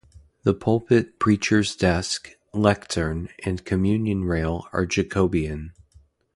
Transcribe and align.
The 0.41 0.55
pulpit 0.55 1.19
preacher's 1.19 1.75
desk, 1.75 2.31
lectern 2.55 3.29
and 3.45 3.63
communion 3.63 4.23
rail 4.25 4.67
are 4.73 4.87
Jacobean. 4.87 5.73